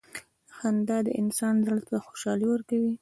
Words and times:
•خندا 0.55 0.97
د 1.05 1.07
انسان 1.21 1.55
زړۀ 1.65 1.79
ته 1.89 1.95
خوشحالي 2.05 2.45
ورکوي. 2.49 2.93